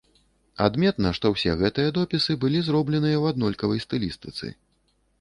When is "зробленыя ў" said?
2.71-3.25